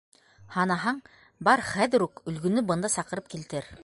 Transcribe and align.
-Һанаһаң, 0.55 1.01
бар 1.49 1.63
хәҙер 1.73 2.05
үк 2.09 2.23
Өлгөнө 2.33 2.65
бында 2.73 2.91
саҡырып 2.97 3.33
килтер. 3.35 3.71